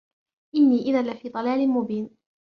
[0.55, 2.09] إني إذا لفي ضلال مبين